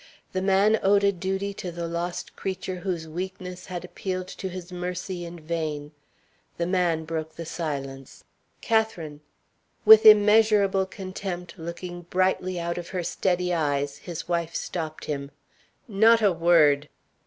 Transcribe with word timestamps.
The 0.33 0.41
man 0.41 0.79
owed 0.81 1.03
a 1.03 1.11
duty 1.11 1.53
to 1.53 1.71
the 1.71 1.87
lost 1.87 2.35
creature 2.35 2.77
whose 2.77 3.07
weakness 3.07 3.67
had 3.67 3.85
appealed 3.85 4.27
to 4.29 4.49
his 4.49 4.71
mercy 4.71 5.25
in 5.25 5.39
vain. 5.39 5.91
The 6.57 6.65
man 6.65 7.05
broke 7.05 7.35
the 7.35 7.45
silence. 7.45 8.23
"Catherine" 8.61 9.21
With 9.85 10.03
immeasurable 10.07 10.87
contempt 10.87 11.53
looking 11.59 12.01
brightly 12.09 12.59
out 12.59 12.79
of 12.79 12.87
her 12.89 13.03
steady 13.03 13.53
eyes, 13.53 13.99
his 13.99 14.27
wife 14.27 14.55
stopped 14.55 15.05
him. 15.05 15.29
"Not 15.87 16.23
a 16.23 16.31
word!" 16.31 16.89